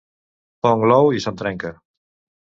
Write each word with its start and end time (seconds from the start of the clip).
Ponc 0.67 0.85
l'ou 0.91 1.11
i 1.17 1.21
se'm 1.25 1.37
trenca. 1.41 1.71